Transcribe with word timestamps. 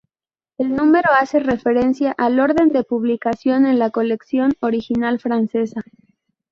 El 0.57 0.75
número 0.75 1.11
hace 1.11 1.37
referencia 1.37 2.11
al 2.17 2.39
orden 2.39 2.69
de 2.69 2.83
publicación 2.83 3.67
en 3.67 3.77
la 3.77 3.91
colección 3.91 4.51
original 4.61 5.19
francesa. 5.19 5.81